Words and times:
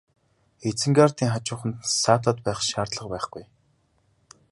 Изенгардын 0.69 1.29
хажууханд 1.33 1.75
саатаад 2.01 2.37
байх 2.45 2.59
шаардлага 2.69 3.09
байхгүй. 3.13 3.43